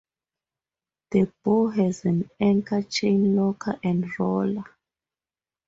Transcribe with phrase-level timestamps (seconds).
[1.11, 4.63] The bow has an anchor chain locker and roller.